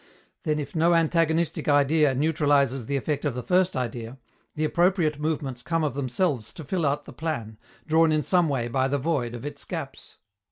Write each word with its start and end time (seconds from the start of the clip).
Then, 0.45 0.57
if 0.57 0.75
no 0.75 0.95
antagonistic 0.95 1.67
idea 1.69 2.15
neutralizes 2.15 2.87
the 2.87 2.97
effect 2.97 3.23
of 3.23 3.35
the 3.35 3.43
first 3.43 3.77
idea, 3.77 4.17
the 4.55 4.63
appropriate 4.65 5.19
movements 5.19 5.61
come 5.61 5.83
of 5.83 5.93
themselves 5.93 6.53
to 6.53 6.63
fill 6.65 6.87
out 6.87 7.05
the 7.05 7.13
plan, 7.13 7.59
drawn 7.85 8.11
in 8.11 8.23
some 8.23 8.49
way 8.49 8.67
by 8.67 8.87
the 8.87 8.97
void 8.97 9.35
of 9.35 9.45
its 9.45 9.63
gaps. 9.63 10.17